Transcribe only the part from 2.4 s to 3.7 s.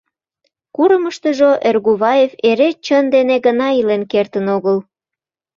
эре чын дене гына